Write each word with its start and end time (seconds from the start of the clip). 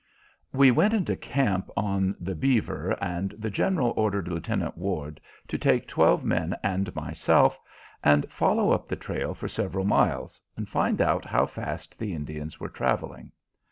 We 0.51 0.71
went 0.71 0.95
into 0.95 1.15
camp 1.15 1.69
on 1.77 2.15
the 2.19 2.33
Beaver, 2.33 2.97
and 3.03 3.35
the 3.37 3.51
General 3.51 3.93
ordered 3.95 4.27
Lieutenant 4.27 4.75
Ward 4.75 5.21
to 5.47 5.59
take 5.59 5.87
twelve 5.87 6.23
men 6.25 6.55
and 6.63 6.95
myself 6.95 7.59
and 8.03 8.27
follow 8.31 8.71
up 8.71 8.87
the 8.87 8.95
trail 8.95 9.35
for 9.35 9.47
several 9.47 9.85
miles, 9.85 10.41
and 10.57 10.67
find 10.67 11.01
out 11.01 11.23
how 11.25 11.45
fast 11.45 11.99
the 11.99 12.15
Indians 12.15 12.59
were 12.59 12.67
traveling. 12.69 13.31